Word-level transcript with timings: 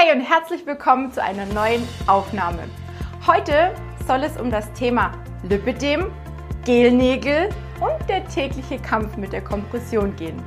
Hey 0.00 0.16
und 0.16 0.20
herzlich 0.20 0.64
willkommen 0.64 1.10
zu 1.10 1.20
einer 1.20 1.44
neuen 1.46 1.82
Aufnahme. 2.06 2.60
Heute 3.26 3.74
soll 4.06 4.22
es 4.22 4.40
um 4.40 4.48
das 4.48 4.72
Thema 4.72 5.10
Lipidem, 5.42 6.12
Gelnägel 6.64 7.48
und 7.80 8.08
der 8.08 8.24
tägliche 8.28 8.78
Kampf 8.78 9.16
mit 9.16 9.32
der 9.32 9.42
Kompression 9.42 10.14
gehen. 10.14 10.40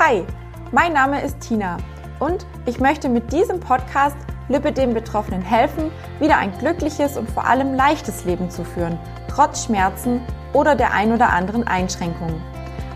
Hi, 0.00 0.24
mein 0.72 0.92
Name 0.92 1.22
ist 1.22 1.38
Tina 1.38 1.76
und 2.18 2.44
ich 2.66 2.80
möchte 2.80 3.08
mit 3.08 3.32
diesem 3.32 3.60
Podcast 3.60 4.16
Lipidem-Betroffenen 4.48 5.42
helfen, 5.42 5.92
wieder 6.18 6.36
ein 6.36 6.52
glückliches 6.58 7.16
und 7.16 7.30
vor 7.30 7.46
allem 7.46 7.74
leichtes 7.74 8.24
Leben 8.24 8.50
zu 8.50 8.64
führen, 8.64 8.98
trotz 9.28 9.66
Schmerzen 9.66 10.20
oder 10.52 10.74
der 10.74 10.92
ein 10.92 11.12
oder 11.12 11.32
anderen 11.32 11.64
Einschränkungen. 11.64 12.42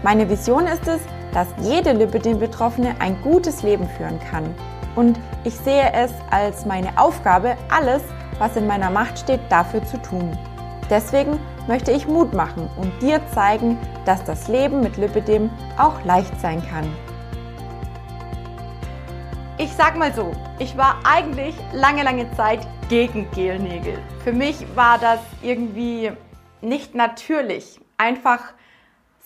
Meine 0.03 0.29
Vision 0.29 0.67
ist 0.67 0.89
es, 0.89 1.01
dass 1.33 1.47
jede 1.61 1.93
Lipidem-Betroffene 1.93 2.97
ein 2.99 3.23
gutes 3.23 3.63
Leben 3.63 3.89
führen 3.91 4.19
kann 4.29 4.53
und 4.97 5.19
ich 5.45 5.55
sehe 5.55 5.93
es 5.93 6.13
als 6.31 6.67
meine 6.67 6.97
Aufgabe, 6.99 7.57
alles, 7.71 8.03
was 8.39 8.57
in 8.57 8.67
meiner 8.67 8.91
Macht 8.91 9.19
steht, 9.19 9.41
dafür 9.49 9.85
zu 9.85 10.01
tun. 10.03 10.37
Deswegen 10.89 11.39
möchte 11.69 11.93
ich 11.93 12.09
Mut 12.09 12.33
machen 12.33 12.69
und 12.77 12.93
dir 13.01 13.21
zeigen, 13.33 13.79
dass 14.05 14.25
das 14.25 14.49
Leben 14.49 14.81
mit 14.81 14.97
Lipidem 14.97 15.51
auch 15.79 16.05
leicht 16.05 16.41
sein 16.41 16.63
kann. 16.69 16.91
Ich 19.57 19.73
sag 19.75 19.97
mal 19.97 20.13
so, 20.13 20.33
ich 20.59 20.77
war 20.77 20.97
eigentlich 21.05 21.55
lange, 21.73 22.03
lange 22.03 22.31
Zeit 22.33 22.67
gegen 22.89 23.31
Gelnägel. 23.31 23.99
Für 24.25 24.33
mich 24.33 24.65
war 24.75 24.99
das 24.99 25.21
irgendwie 25.43 26.13
nicht 26.63 26.95
natürlich, 26.95 27.81
einfach 27.99 28.41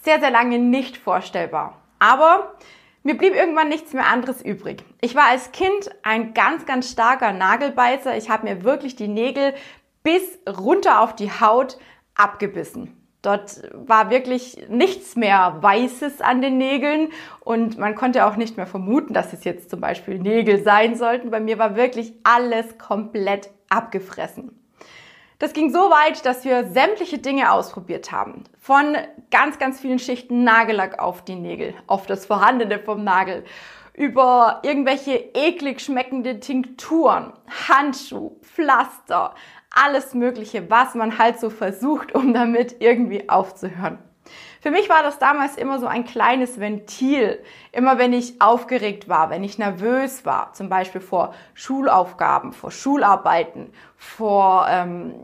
sehr, 0.02 0.20
sehr 0.20 0.30
lange 0.30 0.58
nicht 0.58 0.96
vorstellbar. 0.96 1.78
Aber 1.98 2.55
mir 3.04 3.16
blieb 3.16 3.34
irgendwann 3.34 3.68
nichts 3.68 3.92
mehr 3.92 4.06
anderes 4.06 4.42
übrig. 4.42 4.82
Ich 5.00 5.14
war 5.14 5.28
als 5.28 5.52
Kind 5.52 5.90
ein 6.02 6.34
ganz, 6.34 6.66
ganz 6.66 6.90
starker 6.90 7.32
Nagelbeißer. 7.32 8.16
Ich 8.16 8.30
habe 8.30 8.48
mir 8.48 8.64
wirklich 8.64 8.96
die 8.96 9.08
Nägel 9.08 9.55
bis 10.02 10.22
runter 10.48 11.00
auf 11.00 11.14
die 11.14 11.30
Haut 11.30 11.78
abgebissen. 12.14 12.97
Dort 13.20 13.62
war 13.72 14.10
wirklich 14.10 14.66
nichts 14.69 15.16
mehr 15.16 15.56
Weißes 15.60 16.20
an 16.20 16.42
den 16.42 16.58
Nägeln 16.58 17.08
und 17.41 17.78
man 17.78 17.94
konnte 17.94 18.27
auch 18.27 18.36
nicht 18.36 18.56
mehr 18.56 18.66
vermuten, 18.66 19.14
dass 19.14 19.32
es 19.32 19.44
jetzt 19.44 19.70
zum 19.70 19.80
Beispiel 19.80 20.19
Nägel 20.19 20.62
sein 20.62 20.94
sollten. 20.94 21.30
Bei 21.30 21.41
mir 21.41 21.58
war 21.58 21.77
wirklich 21.77 22.12
alles 22.22 22.77
komplett 22.77 23.50
abgefressen. 23.70 24.63
Das 25.38 25.52
ging 25.52 25.72
so 25.72 25.78
weit, 25.78 26.24
dass 26.24 26.44
wir 26.44 26.68
sämtliche 26.68 27.18
Dinge 27.18 27.52
ausprobiert 27.52 28.12
haben. 28.12 28.44
Von 28.58 28.96
ganz, 29.30 29.58
ganz 29.58 29.80
vielen 29.80 29.98
Schichten 29.98 30.44
Nagellack 30.44 31.00
auf 31.00 31.24
die 31.24 31.34
Nägel, 31.34 31.74
auf 31.86 32.06
das 32.06 32.26
Vorhandene 32.26 32.78
vom 32.78 33.02
Nagel, 33.02 33.44
über 33.94 34.60
irgendwelche 34.62 35.16
eklig 35.34 35.80
schmeckende 35.80 36.41
Tinkturen, 36.41 37.32
Handschuh, 37.68 38.36
Pflaster, 38.42 39.34
alles 39.70 40.14
Mögliche, 40.14 40.70
was 40.70 40.94
man 40.94 41.18
halt 41.18 41.41
so 41.41 41.50
versucht, 41.50 42.14
um 42.14 42.32
damit 42.32 42.76
irgendwie 42.80 43.28
aufzuhören. 43.28 43.98
Für 44.64 44.70
mich 44.70 44.88
war 44.88 45.02
das 45.02 45.18
damals 45.18 45.58
immer 45.58 45.78
so 45.78 45.86
ein 45.86 46.06
kleines 46.06 46.58
Ventil. 46.58 47.38
Immer 47.70 47.98
wenn 47.98 48.14
ich 48.14 48.40
aufgeregt 48.40 49.10
war, 49.10 49.28
wenn 49.28 49.44
ich 49.44 49.58
nervös 49.58 50.24
war, 50.24 50.54
zum 50.54 50.70
Beispiel 50.70 51.02
vor 51.02 51.34
Schulaufgaben, 51.52 52.54
vor 52.54 52.70
Schularbeiten, 52.70 53.74
vor 53.98 54.66
ähm, 54.70 55.16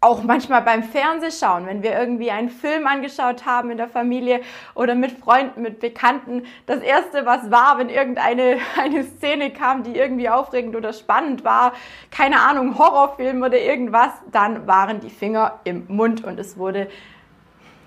auch 0.00 0.24
manchmal 0.24 0.62
beim 0.62 0.82
Fernsehschauen, 0.82 1.66
wenn 1.66 1.84
wir 1.84 1.96
irgendwie 1.96 2.32
einen 2.32 2.48
Film 2.48 2.88
angeschaut 2.88 3.46
haben 3.46 3.70
in 3.70 3.76
der 3.76 3.86
Familie 3.86 4.40
oder 4.74 4.96
mit 4.96 5.12
Freunden, 5.12 5.62
mit 5.62 5.78
Bekannten. 5.78 6.42
Das 6.66 6.80
erste, 6.80 7.24
was 7.24 7.52
war, 7.52 7.78
wenn 7.78 7.90
irgendeine 7.90 8.58
eine 8.82 9.04
Szene 9.04 9.52
kam, 9.52 9.84
die 9.84 9.94
irgendwie 9.94 10.28
aufregend 10.28 10.74
oder 10.74 10.92
spannend 10.92 11.44
war, 11.44 11.72
keine 12.10 12.40
Ahnung, 12.40 12.76
Horrorfilm 12.76 13.44
oder 13.44 13.60
irgendwas, 13.60 14.10
dann 14.32 14.66
waren 14.66 14.98
die 14.98 15.10
Finger 15.10 15.60
im 15.62 15.84
Mund 15.86 16.24
und 16.24 16.40
es 16.40 16.58
wurde 16.58 16.88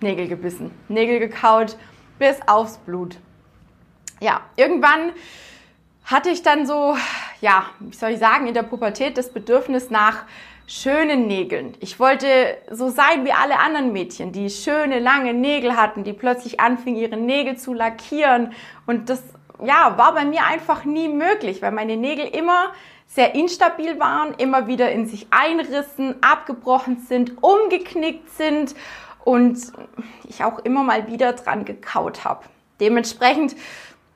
Nägel 0.01 0.28
gebissen, 0.28 0.72
Nägel 0.88 1.19
gekaut, 1.19 1.78
bis 2.19 2.38
aufs 2.47 2.78
Blut. 2.78 3.17
Ja, 4.19 4.41
irgendwann 4.56 5.12
hatte 6.03 6.29
ich 6.29 6.44
dann 6.44 6.66
so, 6.66 6.95
ja, 7.41 7.66
wie 7.79 7.95
soll 7.95 8.12
ich 8.12 8.19
sagen, 8.19 8.47
in 8.47 8.53
der 8.53 8.63
Pubertät 8.63 9.17
das 9.17 9.31
Bedürfnis 9.31 9.89
nach 9.89 10.23
schönen 10.67 11.28
Nägeln. 11.28 11.73
Ich 11.79 12.00
wollte 12.00 12.57
so 12.69 12.89
sein 12.89 13.25
wie 13.25 13.31
alle 13.31 13.59
anderen 13.59 13.91
Mädchen, 13.91 14.31
die 14.31 14.50
schöne, 14.50 15.00
lange 15.00 15.34
Nägel 15.34 15.75
hatten, 15.75 16.03
die 16.03 16.13
plötzlich 16.13 16.59
anfingen, 16.59 17.00
ihre 17.00 17.18
Nägel 17.18 17.57
zu 17.57 17.73
lackieren. 17.73 18.53
Und 18.85 19.09
das, 19.09 19.23
ja, 19.63 19.97
war 19.97 20.13
bei 20.13 20.25
mir 20.25 20.45
einfach 20.45 20.85
nie 20.85 21.09
möglich, 21.09 21.62
weil 21.62 21.72
meine 21.72 21.97
Nägel 21.97 22.25
immer 22.25 22.72
sehr 23.07 23.35
instabil 23.35 24.00
waren, 24.00 24.33
immer 24.35 24.68
wieder 24.68 24.91
in 24.91 25.07
sich 25.07 25.28
einrissen, 25.31 26.16
abgebrochen 26.22 27.00
sind, 27.00 27.44
umgeknickt 27.44 28.29
sind 28.29 28.73
und 29.23 29.59
ich 30.27 30.43
auch 30.43 30.59
immer 30.59 30.83
mal 30.83 31.07
wieder 31.07 31.33
dran 31.33 31.65
gekaut 31.65 32.25
habe. 32.25 32.45
Dementsprechend 32.79 33.55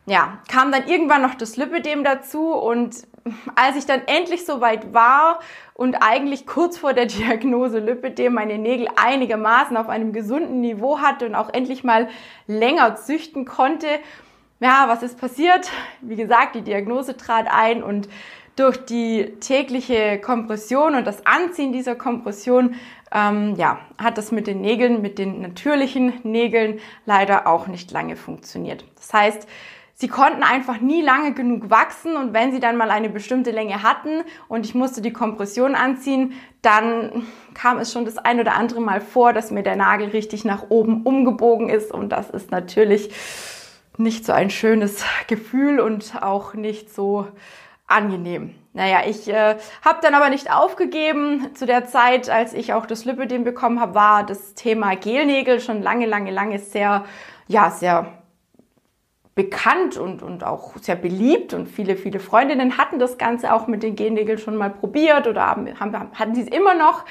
ja, 0.05 0.38
kam 0.47 0.71
dann 0.71 0.88
irgendwann 0.88 1.21
noch 1.21 1.35
das 1.35 1.57
Lipidem 1.57 2.03
dazu 2.03 2.53
und 2.53 3.07
als 3.55 3.75
ich 3.75 3.85
dann 3.85 4.01
endlich 4.05 4.45
soweit 4.45 4.93
war 4.93 5.39
und 5.73 5.95
eigentlich 5.95 6.45
kurz 6.45 6.77
vor 6.77 6.93
der 6.93 7.05
Diagnose 7.07 7.79
Lipidem 7.79 8.33
meine 8.33 8.57
Nägel 8.57 8.88
einigermaßen 8.95 9.75
auf 9.77 9.89
einem 9.89 10.13
gesunden 10.13 10.61
Niveau 10.61 10.99
hatte 10.99 11.25
und 11.25 11.35
auch 11.35 11.51
endlich 11.51 11.83
mal 11.83 12.07
länger 12.47 12.95
züchten 12.95 13.45
konnte, 13.45 13.87
ja, 14.59 14.85
was 14.87 15.03
ist 15.03 15.19
passiert? 15.19 15.69
Wie 16.01 16.16
gesagt, 16.16 16.55
die 16.55 16.61
Diagnose 16.61 17.17
trat 17.17 17.47
ein 17.51 17.83
und 17.83 18.07
durch 18.55 18.85
die 18.85 19.33
tägliche 19.41 20.19
Kompression 20.19 20.95
und 20.95 21.05
das 21.05 21.25
Anziehen 21.25 21.73
dieser 21.73 21.95
Kompression, 21.95 22.75
ähm, 23.11 23.55
ja, 23.55 23.79
hat 23.97 24.17
das 24.17 24.31
mit 24.31 24.47
den 24.47 24.61
Nägeln, 24.61 25.01
mit 25.01 25.19
den 25.19 25.41
natürlichen 25.41 26.13
Nägeln 26.23 26.79
leider 27.05 27.47
auch 27.47 27.67
nicht 27.67 27.91
lange 27.91 28.16
funktioniert. 28.16 28.85
Das 28.95 29.13
heißt, 29.13 29.47
sie 29.93 30.07
konnten 30.07 30.43
einfach 30.43 30.79
nie 30.79 31.01
lange 31.01 31.33
genug 31.33 31.69
wachsen 31.69 32.16
und 32.17 32.33
wenn 32.33 32.51
sie 32.51 32.59
dann 32.59 32.77
mal 32.77 32.91
eine 32.91 33.09
bestimmte 33.09 33.51
Länge 33.51 33.83
hatten 33.83 34.23
und 34.47 34.66
ich 34.66 34.75
musste 34.75 35.01
die 35.01 35.13
Kompression 35.13 35.75
anziehen, 35.75 36.33
dann 36.61 37.25
kam 37.53 37.77
es 37.77 37.91
schon 37.91 38.05
das 38.05 38.17
ein 38.17 38.39
oder 38.39 38.55
andere 38.55 38.81
Mal 38.81 39.01
vor, 39.01 39.33
dass 39.33 39.51
mir 39.51 39.63
der 39.63 39.75
Nagel 39.75 40.09
richtig 40.09 40.43
nach 40.43 40.69
oben 40.69 41.03
umgebogen 41.03 41.69
ist 41.69 41.91
und 41.91 42.09
das 42.09 42.29
ist 42.29 42.51
natürlich 42.51 43.11
nicht 43.97 44.25
so 44.25 44.33
ein 44.33 44.49
schönes 44.49 45.05
Gefühl 45.27 45.79
und 45.79 46.22
auch 46.22 46.53
nicht 46.53 46.93
so 46.93 47.27
angenehm. 47.88 48.56
Naja, 48.73 49.03
ich 49.07 49.28
äh, 49.28 49.56
habe 49.84 50.00
dann 50.01 50.16
aber 50.16 50.29
nicht 50.29 50.51
aufgegeben. 50.51 51.56
Zu 51.56 51.66
der 51.66 51.85
Zeit, 51.85 52.29
als 52.29 52.53
ich 52.53 52.73
auch 52.73 52.85
das 52.85 53.06
Lipidem 53.06 53.44
bekommen 53.44 53.79
habe, 53.79 53.96
war 53.96 54.25
das 54.25 54.53
Thema 54.53 54.96
Gelnägel 54.96 55.59
schon 55.59 55.81
lange, 55.81 56.06
lange, 56.06 56.31
lange 56.31 56.59
sehr, 56.59 57.06
ja, 57.47 57.69
sehr 57.69 58.12
bekannt 59.35 59.97
und, 59.97 60.23
und 60.23 60.46
auch 60.46 60.78
sehr 60.78 60.96
beliebt 60.96 61.53
und 61.53 61.68
viele, 61.68 61.97
viele 61.97 62.19
Freundinnen 62.19 62.78
hatten 62.78 63.00
das 63.00 63.18
Ganze 63.18 63.53
auch 63.53 63.68
mit 63.68 63.84
den 63.84 63.96
Gelnägeln 63.97 64.38
schon 64.38 64.56
mal 64.56 64.69
probiert 64.69 65.28
oder 65.28 65.46
haben, 65.46 65.67
haben, 65.78 66.12
hatten 66.13 66.35
sie 66.35 66.41
es 66.41 66.47
immer 66.47 66.73
noch. 66.73 67.03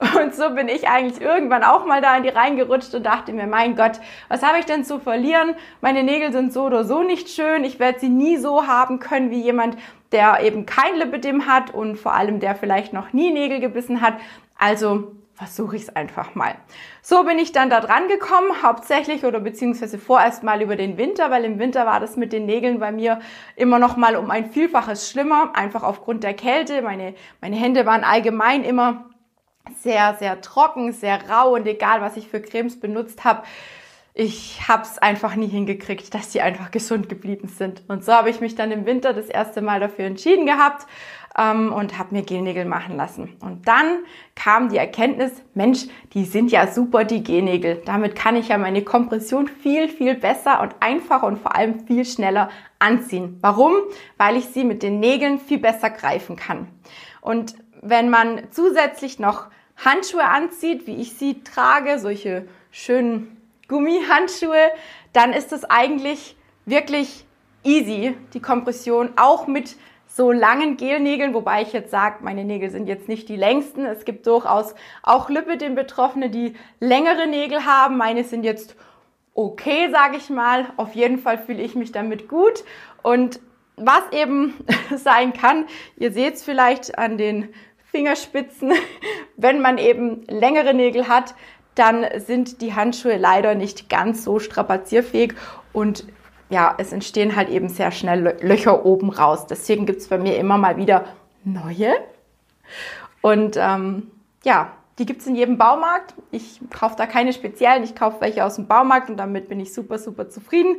Und 0.18 0.34
so 0.34 0.54
bin 0.54 0.68
ich 0.68 0.88
eigentlich 0.88 1.20
irgendwann 1.20 1.62
auch 1.62 1.84
mal 1.84 2.00
da 2.00 2.16
in 2.16 2.22
die 2.22 2.30
reingerutscht 2.30 2.94
und 2.94 3.04
dachte 3.04 3.34
mir, 3.34 3.46
mein 3.46 3.76
Gott, 3.76 4.00
was 4.28 4.42
habe 4.42 4.58
ich 4.58 4.64
denn 4.64 4.82
zu 4.82 4.98
verlieren? 4.98 5.54
Meine 5.82 6.02
Nägel 6.02 6.32
sind 6.32 6.54
so 6.54 6.62
oder 6.62 6.84
so 6.84 7.02
nicht 7.02 7.28
schön. 7.28 7.64
Ich 7.64 7.78
werde 7.78 8.00
sie 8.00 8.08
nie 8.08 8.38
so 8.38 8.66
haben 8.66 8.98
können 8.98 9.30
wie 9.30 9.42
jemand, 9.42 9.76
der 10.12 10.40
eben 10.42 10.66
kein 10.66 10.96
Lipidem 10.96 11.46
hat 11.46 11.72
und 11.72 11.96
vor 11.96 12.14
allem 12.14 12.40
der 12.40 12.54
vielleicht 12.54 12.92
noch 12.92 13.12
nie 13.12 13.32
Nägel 13.32 13.60
gebissen 13.60 14.00
hat. 14.00 14.14
Also 14.58 15.12
versuche 15.40 15.76
ich 15.76 15.82
es 15.82 15.96
einfach 15.96 16.34
mal. 16.34 16.54
So 17.00 17.24
bin 17.24 17.38
ich 17.38 17.52
dann 17.52 17.70
da 17.70 17.80
dran 17.80 18.08
gekommen, 18.08 18.62
hauptsächlich 18.62 19.24
oder 19.24 19.40
beziehungsweise 19.40 19.96
vorerst 19.96 20.42
mal 20.42 20.60
über 20.60 20.76
den 20.76 20.98
Winter, 20.98 21.30
weil 21.30 21.46
im 21.46 21.58
Winter 21.58 21.86
war 21.86 21.98
das 21.98 22.18
mit 22.18 22.34
den 22.34 22.44
Nägeln 22.44 22.78
bei 22.78 22.92
mir 22.92 23.20
immer 23.56 23.78
noch 23.78 23.96
mal 23.96 24.16
um 24.16 24.30
ein 24.30 24.50
Vielfaches 24.50 25.10
schlimmer, 25.10 25.52
einfach 25.54 25.82
aufgrund 25.82 26.24
der 26.24 26.34
Kälte. 26.34 26.82
Meine, 26.82 27.14
meine 27.40 27.56
Hände 27.56 27.86
waren 27.86 28.04
allgemein 28.04 28.64
immer 28.64 29.06
sehr, 29.78 30.14
sehr 30.18 30.42
trocken, 30.42 30.92
sehr 30.92 31.18
rau 31.30 31.54
und 31.54 31.66
egal, 31.66 32.02
was 32.02 32.18
ich 32.18 32.28
für 32.28 32.42
Cremes 32.42 32.78
benutzt 32.78 33.24
habe, 33.24 33.42
ich 34.12 34.68
habe 34.68 34.82
es 34.82 34.98
einfach 34.98 35.36
nie 35.36 35.46
hingekriegt, 35.46 36.12
dass 36.14 36.30
die 36.30 36.40
einfach 36.40 36.70
gesund 36.70 37.08
geblieben 37.08 37.48
sind. 37.48 37.82
Und 37.88 38.04
so 38.04 38.12
habe 38.12 38.30
ich 38.30 38.40
mich 38.40 38.56
dann 38.56 38.72
im 38.72 38.84
Winter 38.84 39.12
das 39.12 39.26
erste 39.26 39.62
Mal 39.62 39.78
dafür 39.78 40.04
entschieden 40.04 40.46
gehabt 40.46 40.86
ähm, 41.38 41.72
und 41.72 41.96
habe 41.96 42.14
mir 42.14 42.22
Gelnägel 42.22 42.64
machen 42.64 42.96
lassen. 42.96 43.36
Und 43.40 43.68
dann 43.68 44.00
kam 44.34 44.68
die 44.68 44.78
Erkenntnis, 44.78 45.32
Mensch, 45.54 45.86
die 46.12 46.24
sind 46.24 46.50
ja 46.50 46.66
super, 46.66 47.04
die 47.04 47.22
Gelnägel. 47.22 47.82
Damit 47.84 48.16
kann 48.16 48.34
ich 48.34 48.48
ja 48.48 48.58
meine 48.58 48.82
Kompression 48.82 49.46
viel, 49.46 49.88
viel 49.88 50.16
besser 50.16 50.60
und 50.60 50.74
einfacher 50.80 51.26
und 51.26 51.38
vor 51.38 51.54
allem 51.54 51.86
viel 51.86 52.04
schneller 52.04 52.50
anziehen. 52.80 53.38
Warum? 53.40 53.74
Weil 54.16 54.36
ich 54.36 54.46
sie 54.46 54.64
mit 54.64 54.82
den 54.82 54.98
Nägeln 54.98 55.38
viel 55.38 55.58
besser 55.58 55.90
greifen 55.90 56.34
kann. 56.34 56.66
Und 57.20 57.54
wenn 57.80 58.10
man 58.10 58.42
zusätzlich 58.50 59.18
noch 59.18 59.46
Handschuhe 59.76 60.24
anzieht, 60.24 60.86
wie 60.86 60.96
ich 60.96 61.14
sie 61.14 61.42
trage, 61.42 61.98
solche 61.98 62.46
schönen 62.70 63.39
Gummihandschuhe, 63.70 64.72
dann 65.12 65.32
ist 65.32 65.52
es 65.52 65.64
eigentlich 65.64 66.36
wirklich 66.66 67.24
easy, 67.62 68.16
die 68.34 68.42
Kompression 68.42 69.10
auch 69.16 69.46
mit 69.46 69.76
so 70.08 70.32
langen 70.32 70.76
Gelnägeln, 70.76 71.34
wobei 71.34 71.62
ich 71.62 71.72
jetzt 71.72 71.92
sage, 71.92 72.16
meine 72.22 72.44
Nägel 72.44 72.70
sind 72.70 72.88
jetzt 72.88 73.08
nicht 73.08 73.28
die 73.28 73.36
längsten. 73.36 73.86
Es 73.86 74.04
gibt 74.04 74.26
durchaus 74.26 74.74
auch 75.04 75.30
Lipidem 75.30 75.76
Betroffene, 75.76 76.30
die 76.30 76.56
längere 76.80 77.28
Nägel 77.28 77.64
haben. 77.64 77.96
Meine 77.96 78.24
sind 78.24 78.42
jetzt 78.42 78.74
okay, 79.34 79.88
sage 79.92 80.16
ich 80.16 80.28
mal. 80.30 80.66
Auf 80.76 80.94
jeden 80.94 81.18
Fall 81.18 81.38
fühle 81.38 81.62
ich 81.62 81.76
mich 81.76 81.92
damit 81.92 82.28
gut. 82.28 82.64
Und 83.02 83.38
was 83.76 84.02
eben 84.10 84.54
sein 84.96 85.32
kann, 85.32 85.66
ihr 85.96 86.10
seht 86.10 86.34
es 86.34 86.42
vielleicht 86.42 86.98
an 86.98 87.16
den 87.16 87.54
Fingerspitzen, 87.92 88.72
wenn 89.36 89.60
man 89.60 89.78
eben 89.78 90.24
längere 90.26 90.74
Nägel 90.74 91.06
hat, 91.06 91.36
dann 91.74 92.06
sind 92.18 92.60
die 92.60 92.74
Handschuhe 92.74 93.16
leider 93.16 93.54
nicht 93.54 93.88
ganz 93.88 94.24
so 94.24 94.38
strapazierfähig 94.38 95.34
und 95.72 96.04
ja, 96.50 96.74
es 96.78 96.92
entstehen 96.92 97.36
halt 97.36 97.48
eben 97.48 97.68
sehr 97.68 97.92
schnell 97.92 98.36
Löcher 98.40 98.84
oben 98.84 99.10
raus. 99.10 99.46
Deswegen 99.46 99.86
gibt 99.86 100.00
es 100.00 100.08
bei 100.08 100.18
mir 100.18 100.36
immer 100.36 100.58
mal 100.58 100.76
wieder 100.76 101.04
neue. 101.44 101.94
Und 103.22 103.56
ähm, 103.56 104.10
ja, 104.44 104.72
die 104.98 105.06
gibt 105.06 105.20
es 105.20 105.26
in 105.26 105.36
jedem 105.36 105.56
Baumarkt. 105.58 106.14
Ich 106.30 106.60
kaufe 106.70 106.96
da 106.96 107.06
keine 107.06 107.32
speziellen, 107.32 107.84
ich 107.84 107.94
kaufe 107.94 108.20
welche 108.20 108.44
aus 108.44 108.56
dem 108.56 108.66
Baumarkt 108.66 109.08
und 109.08 109.16
damit 109.16 109.48
bin 109.48 109.60
ich 109.60 109.72
super, 109.72 109.98
super 109.98 110.28
zufrieden. 110.28 110.76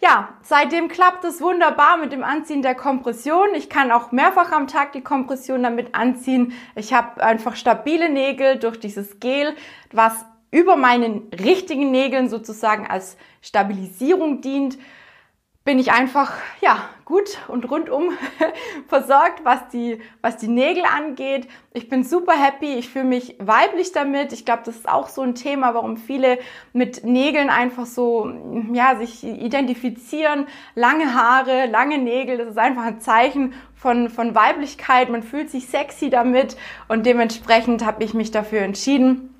Ja, 0.00 0.30
seitdem 0.42 0.88
klappt 0.88 1.24
es 1.24 1.40
wunderbar 1.40 1.96
mit 1.96 2.12
dem 2.12 2.24
Anziehen 2.24 2.62
der 2.62 2.74
Kompression. 2.74 3.54
Ich 3.54 3.70
kann 3.70 3.92
auch 3.92 4.10
mehrfach 4.10 4.50
am 4.50 4.66
Tag 4.66 4.92
die 4.92 5.00
Kompression 5.00 5.62
damit 5.62 5.94
anziehen. 5.94 6.52
Ich 6.74 6.92
habe 6.92 7.22
einfach 7.22 7.54
stabile 7.54 8.10
Nägel 8.10 8.58
durch 8.58 8.80
dieses 8.80 9.20
Gel, 9.20 9.54
was 9.92 10.24
über 10.52 10.76
meinen 10.76 11.28
richtigen 11.32 11.90
Nägeln 11.90 12.28
sozusagen 12.28 12.86
als 12.86 13.16
Stabilisierung 13.40 14.42
dient 14.42 14.78
bin 15.64 15.78
ich 15.78 15.92
einfach 15.92 16.32
ja 16.60 16.88
gut 17.04 17.38
und 17.46 17.70
rundum 17.70 18.10
versorgt, 18.88 19.44
was 19.44 19.68
die 19.68 20.00
was 20.20 20.36
die 20.36 20.48
Nägel 20.48 20.82
angeht. 20.84 21.46
Ich 21.72 21.88
bin 21.88 22.02
super 22.02 22.32
happy, 22.32 22.74
ich 22.74 22.88
fühle 22.88 23.04
mich 23.04 23.36
weiblich 23.38 23.92
damit. 23.92 24.32
Ich 24.32 24.44
glaube, 24.44 24.62
das 24.64 24.76
ist 24.76 24.88
auch 24.88 25.08
so 25.08 25.22
ein 25.22 25.36
Thema, 25.36 25.72
warum 25.74 25.96
viele 25.96 26.38
mit 26.72 27.04
Nägeln 27.04 27.48
einfach 27.48 27.86
so 27.86 28.32
ja 28.72 28.96
sich 28.96 29.22
identifizieren. 29.22 30.46
Lange 30.74 31.14
Haare, 31.14 31.66
lange 31.66 31.98
Nägel, 31.98 32.38
das 32.38 32.48
ist 32.48 32.58
einfach 32.58 32.84
ein 32.84 33.00
Zeichen 33.00 33.54
von 33.76 34.10
von 34.10 34.34
Weiblichkeit. 34.34 35.10
Man 35.10 35.22
fühlt 35.22 35.48
sich 35.48 35.68
sexy 35.68 36.10
damit 36.10 36.56
und 36.88 37.06
dementsprechend 37.06 37.84
habe 37.86 38.02
ich 38.02 38.14
mich 38.14 38.32
dafür 38.32 38.62
entschieden 38.62 39.31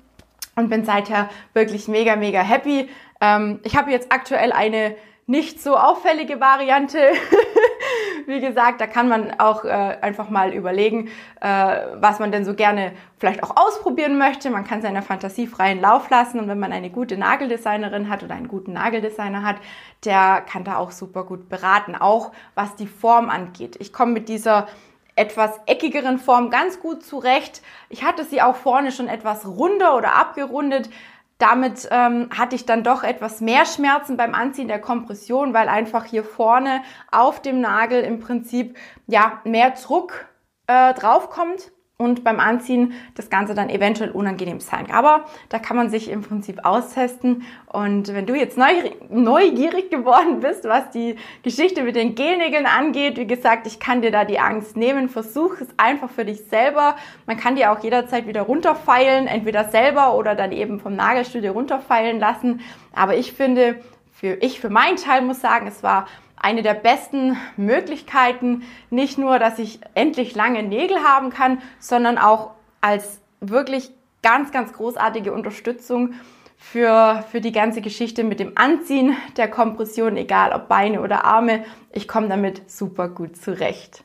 und 0.55 0.69
bin 0.69 0.85
seither 0.85 1.29
wirklich 1.53 1.87
mega 1.87 2.15
mega 2.15 2.41
happy. 2.41 2.89
Ähm, 3.21 3.59
ich 3.63 3.75
habe 3.75 3.91
jetzt 3.91 4.11
aktuell 4.11 4.51
eine 4.51 4.95
nicht 5.25 5.61
so 5.61 5.77
auffällige 5.77 6.39
Variante. 6.39 6.99
Wie 8.25 8.39
gesagt, 8.39 8.81
da 8.81 8.87
kann 8.87 9.07
man 9.07 9.39
auch 9.39 9.63
äh, 9.65 9.69
einfach 9.69 10.29
mal 10.29 10.53
überlegen, 10.53 11.09
äh, 11.41 11.47
was 11.95 12.19
man 12.19 12.31
denn 12.31 12.45
so 12.45 12.53
gerne 12.53 12.93
vielleicht 13.17 13.43
auch 13.43 13.55
ausprobieren 13.55 14.17
möchte. 14.17 14.49
Man 14.49 14.65
kann 14.65 14.81
seiner 14.81 15.01
Fantasie 15.01 15.47
freien 15.47 15.81
Lauf 15.81 16.09
lassen 16.09 16.39
und 16.39 16.47
wenn 16.47 16.59
man 16.59 16.73
eine 16.73 16.89
gute 16.89 17.17
Nageldesignerin 17.17 18.09
hat 18.09 18.23
oder 18.23 18.35
einen 18.35 18.47
guten 18.47 18.73
Nageldesigner 18.73 19.43
hat, 19.43 19.57
der 20.03 20.41
kann 20.41 20.63
da 20.63 20.77
auch 20.77 20.91
super 20.91 21.23
gut 21.23 21.49
beraten, 21.49 21.95
auch 21.95 22.31
was 22.55 22.75
die 22.75 22.87
Form 22.87 23.29
angeht. 23.29 23.77
Ich 23.79 23.93
komme 23.93 24.11
mit 24.11 24.29
dieser 24.29 24.67
etwas 25.15 25.59
eckigeren 25.65 26.17
Form 26.17 26.49
ganz 26.49 26.79
gut 26.79 27.03
zurecht. 27.03 27.61
Ich 27.89 28.03
hatte 28.03 28.23
sie 28.23 28.41
auch 28.41 28.55
vorne 28.55 28.91
schon 28.91 29.07
etwas 29.07 29.45
runder 29.45 29.95
oder 29.95 30.15
abgerundet. 30.15 30.89
Damit 31.37 31.89
ähm, 31.91 32.29
hatte 32.35 32.55
ich 32.55 32.65
dann 32.65 32.83
doch 32.83 33.03
etwas 33.03 33.41
mehr 33.41 33.65
Schmerzen 33.65 34.15
beim 34.15 34.33
Anziehen 34.33 34.69
der 34.69 34.79
Kompression, 34.79 35.53
weil 35.53 35.67
einfach 35.67 36.05
hier 36.05 36.23
vorne 36.23 36.81
auf 37.11 37.41
dem 37.41 37.59
Nagel 37.59 38.01
im 38.03 38.19
Prinzip 38.19 38.77
ja 39.07 39.41
mehr 39.43 39.71
Druck 39.71 40.25
äh, 40.67 40.93
draufkommt 40.93 41.72
und 41.97 42.23
beim 42.23 42.39
Anziehen 42.39 42.93
das 43.15 43.29
Ganze 43.29 43.53
dann 43.53 43.69
eventuell 43.69 44.09
unangenehm 44.09 44.59
sein. 44.59 44.89
Aber 44.91 45.25
da 45.49 45.59
kann 45.59 45.77
man 45.77 45.89
sich 45.89 46.09
im 46.09 46.21
Prinzip 46.21 46.65
austesten. 46.65 47.43
Und 47.67 48.13
wenn 48.13 48.25
du 48.25 48.35
jetzt 48.35 48.57
neugierig 48.57 49.91
geworden 49.91 50.39
bist, 50.39 50.65
was 50.65 50.89
die 50.89 51.15
Geschichte 51.43 51.83
mit 51.83 51.95
den 51.95 52.15
Gelnägeln 52.15 52.65
angeht, 52.65 53.17
wie 53.17 53.27
gesagt, 53.27 53.67
ich 53.67 53.79
kann 53.79 54.01
dir 54.01 54.11
da 54.11 54.25
die 54.25 54.39
Angst 54.39 54.75
nehmen. 54.75 55.07
Versuch 55.07 55.61
es 55.61 55.67
einfach 55.77 56.09
für 56.09 56.25
dich 56.25 56.45
selber. 56.45 56.95
Man 57.27 57.37
kann 57.37 57.55
dir 57.55 57.71
auch 57.71 57.83
jederzeit 57.83 58.25
wieder 58.27 58.41
runterfeilen, 58.41 59.27
entweder 59.27 59.65
selber 59.69 60.15
oder 60.17 60.33
dann 60.33 60.51
eben 60.51 60.79
vom 60.79 60.95
Nagelstudio 60.95 61.53
runterfeilen 61.53 62.19
lassen. 62.19 62.61
Aber 62.95 63.15
ich 63.15 63.33
finde, 63.33 63.79
für 64.11 64.33
ich 64.41 64.59
für 64.59 64.69
meinen 64.69 64.97
Teil 64.97 65.21
muss 65.21 65.41
sagen, 65.41 65.67
es 65.67 65.83
war 65.83 66.07
eine 66.43 66.61
der 66.61 66.73
besten 66.73 67.37
Möglichkeiten, 67.57 68.63
nicht 68.89 69.17
nur, 69.17 69.39
dass 69.39 69.59
ich 69.59 69.79
endlich 69.95 70.35
lange 70.35 70.61
Nägel 70.61 70.97
haben 71.03 71.29
kann, 71.29 71.61
sondern 71.79 72.17
auch 72.17 72.51
als 72.81 73.21
wirklich 73.39 73.91
ganz, 74.21 74.51
ganz 74.51 74.73
großartige 74.73 75.33
Unterstützung 75.33 76.13
für, 76.57 77.23
für 77.31 77.41
die 77.41 77.51
ganze 77.51 77.81
Geschichte 77.81 78.23
mit 78.23 78.39
dem 78.39 78.57
Anziehen 78.57 79.15
der 79.37 79.49
Kompression, 79.49 80.17
egal 80.17 80.51
ob 80.53 80.67
Beine 80.67 81.01
oder 81.01 81.23
Arme. 81.25 81.63
Ich 81.91 82.07
komme 82.07 82.27
damit 82.27 82.69
super 82.69 83.07
gut 83.07 83.37
zurecht. 83.37 84.03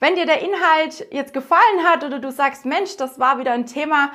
Wenn 0.00 0.14
dir 0.14 0.26
der 0.26 0.42
Inhalt 0.42 1.08
jetzt 1.10 1.34
gefallen 1.34 1.84
hat 1.84 2.04
oder 2.04 2.20
du 2.20 2.30
sagst, 2.30 2.64
Mensch, 2.64 2.96
das 2.96 3.18
war 3.18 3.40
wieder 3.40 3.52
ein 3.52 3.66
Thema, 3.66 4.12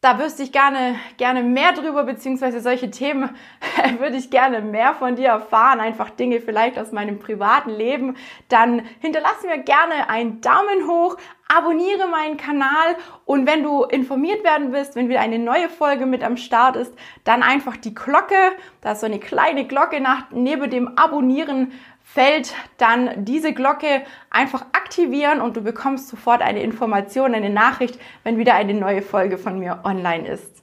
da 0.00 0.20
wüsste 0.20 0.44
ich 0.44 0.52
gerne, 0.52 0.94
gerne 1.16 1.42
mehr 1.42 1.72
drüber, 1.72 2.04
beziehungsweise 2.04 2.60
solche 2.60 2.88
Themen 2.88 3.30
würde 3.98 4.16
ich 4.16 4.30
gerne 4.30 4.60
mehr 4.60 4.94
von 4.94 5.16
dir 5.16 5.28
erfahren, 5.28 5.80
einfach 5.80 6.10
Dinge 6.10 6.40
vielleicht 6.40 6.78
aus 6.78 6.92
meinem 6.92 7.18
privaten 7.18 7.70
Leben, 7.70 8.16
dann 8.48 8.82
hinterlass 9.00 9.42
mir 9.44 9.58
gerne 9.58 10.08
einen 10.08 10.40
Daumen 10.40 10.86
hoch, 10.86 11.16
abonniere 11.48 12.06
meinen 12.06 12.36
Kanal 12.36 12.96
und 13.24 13.46
wenn 13.48 13.64
du 13.64 13.82
informiert 13.84 14.44
werden 14.44 14.72
willst, 14.72 14.94
wenn 14.94 15.08
wieder 15.08 15.20
eine 15.20 15.40
neue 15.40 15.68
Folge 15.68 16.06
mit 16.06 16.22
am 16.22 16.36
Start 16.36 16.76
ist, 16.76 16.94
dann 17.24 17.42
einfach 17.42 17.76
die 17.76 17.94
Glocke, 17.94 18.52
da 18.82 18.92
ist 18.92 19.00
so 19.00 19.06
eine 19.06 19.18
kleine 19.18 19.66
Glocke 19.66 20.00
nach, 20.00 20.30
neben 20.30 20.70
dem 20.70 20.96
Abonnieren 20.96 21.72
fällt 22.10 22.54
dann 22.78 23.26
diese 23.26 23.52
Glocke 23.52 24.02
einfach 24.30 24.62
aktivieren 24.72 25.42
und 25.42 25.56
du 25.56 25.60
bekommst 25.60 26.08
sofort 26.08 26.40
eine 26.40 26.62
Information, 26.62 27.34
eine 27.34 27.50
Nachricht, 27.50 28.00
wenn 28.24 28.38
wieder 28.38 28.54
eine 28.54 28.72
neue 28.72 29.02
Folge 29.02 29.36
von 29.36 29.58
mir 29.58 29.80
online 29.84 30.26
ist. 30.26 30.62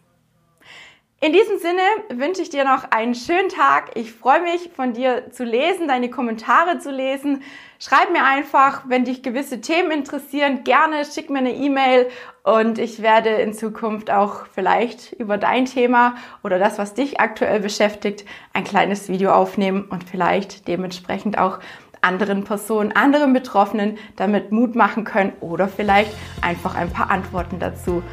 In 1.25 1.33
diesem 1.33 1.57
Sinne 1.57 2.21
wünsche 2.21 2.43
ich 2.43 2.51
dir 2.51 2.65
noch 2.65 2.91
einen 2.91 3.15
schönen 3.15 3.49
Tag. 3.49 3.89
Ich 3.95 4.11
freue 4.11 4.43
mich 4.43 4.69
von 4.75 4.93
dir 4.93 5.31
zu 5.31 5.43
lesen, 5.43 5.87
deine 5.87 6.11
Kommentare 6.11 6.77
zu 6.77 6.91
lesen. 6.91 7.41
Schreib 7.79 8.11
mir 8.11 8.23
einfach, 8.23 8.83
wenn 8.89 9.05
dich 9.05 9.23
gewisse 9.23 9.59
Themen 9.59 9.89
interessieren, 9.89 10.63
gerne 10.63 11.03
schick 11.03 11.31
mir 11.31 11.39
eine 11.39 11.55
E-Mail 11.55 12.09
und 12.43 12.77
ich 12.77 13.01
werde 13.01 13.29
in 13.29 13.53
Zukunft 13.53 14.11
auch 14.11 14.45
vielleicht 14.53 15.13
über 15.13 15.39
dein 15.39 15.65
Thema 15.65 16.13
oder 16.43 16.59
das, 16.59 16.77
was 16.77 16.93
dich 16.93 17.19
aktuell 17.19 17.59
beschäftigt, 17.59 18.23
ein 18.53 18.63
kleines 18.63 19.09
Video 19.09 19.31
aufnehmen 19.31 19.85
und 19.89 20.03
vielleicht 20.07 20.67
dementsprechend 20.67 21.39
auch 21.39 21.57
anderen 22.01 22.43
Personen, 22.43 22.91
anderen 22.91 23.33
Betroffenen 23.33 23.97
damit 24.15 24.51
Mut 24.51 24.75
machen 24.75 25.05
können 25.05 25.33
oder 25.39 25.69
vielleicht 25.69 26.13
einfach 26.43 26.75
ein 26.75 26.91
paar 26.91 27.09
Antworten 27.09 27.57
dazu 27.57 28.03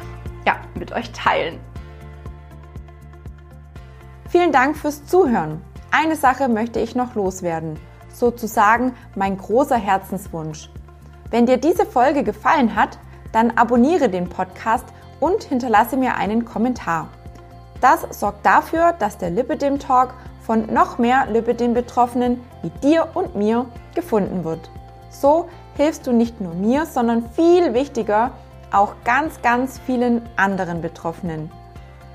ja, 0.47 0.59
mit 0.73 0.93
euch 0.93 1.11
teilen. 1.11 1.59
Vielen 4.33 4.51
Dank 4.51 4.75
fürs 4.75 5.05
Zuhören. 5.05 5.61
Eine 5.91 6.15
Sache 6.15 6.49
möchte 6.49 6.79
ich 6.79 6.95
noch 6.95 7.13
loswerden, 7.13 7.77
sozusagen 8.11 8.95
mein 9.13 9.37
großer 9.37 9.75
Herzenswunsch. 9.75 10.71
Wenn 11.29 11.45
dir 11.45 11.57
diese 11.57 11.85
Folge 11.85 12.23
gefallen 12.23 12.75
hat, 12.75 12.97
dann 13.31 13.51
abonniere 13.51 14.09
den 14.09 14.29
Podcast 14.29 14.85
und 15.19 15.43
hinterlasse 15.43 15.97
mir 15.97 16.15
einen 16.15 16.45
Kommentar. 16.45 17.09
Das 17.79 18.07
sorgt 18.09 18.43
dafür, 18.43 18.93
dass 18.93 19.19
der 19.19 19.29
Lipidem 19.29 19.77
Talk 19.77 20.15
von 20.41 20.65
noch 20.73 20.97
mehr 20.97 21.27
Lipidem-Betroffenen 21.27 22.41
wie 22.63 22.71
dir 22.81 23.09
und 23.13 23.35
mir 23.35 23.67
gefunden 23.93 24.43
wird. 24.43 24.71
So 25.11 25.47
hilfst 25.77 26.07
du 26.07 26.11
nicht 26.11 26.41
nur 26.41 26.55
mir, 26.55 26.87
sondern 26.87 27.29
viel 27.33 27.75
wichtiger 27.75 28.31
auch 28.71 28.95
ganz, 29.03 29.43
ganz 29.43 29.77
vielen 29.85 30.27
anderen 30.37 30.81
Betroffenen. 30.81 31.51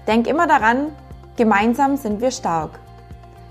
Denk 0.08 0.26
immer 0.26 0.48
daran, 0.48 0.88
Gemeinsam 1.38 1.96
sind 1.96 2.20
wir 2.20 2.32
stark. 2.32 2.80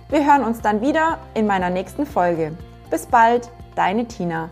Wir 0.09 0.25
hören 0.25 0.43
uns 0.43 0.59
dann 0.59 0.81
wieder 0.81 1.19
in 1.35 1.47
meiner 1.47 1.69
nächsten 1.69 2.05
Folge. 2.05 2.51
Bis 2.89 3.05
bald, 3.05 3.49
deine 3.75 4.05
Tina. 4.05 4.49